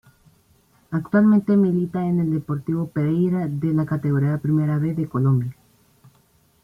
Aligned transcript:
Actualmente 0.89 1.55
milita 1.55 2.03
en 2.03 2.19
el 2.19 2.31
Deportivo 2.33 2.87
Pereira 2.87 3.45
de 3.47 3.71
la 3.71 3.85
Categoría 3.85 4.39
Primera 4.39 4.79
B 4.79 4.95
de 4.95 5.07
Colombia. 5.07 5.55